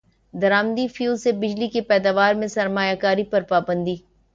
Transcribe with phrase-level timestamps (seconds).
[0.33, 3.95] درامدی fuel سے بجلی کی پیداوار میں سرمایہ کاری پر پابندی